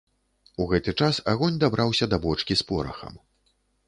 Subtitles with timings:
[0.63, 3.21] У гэты час агонь дабраўся да бочкі з порахам.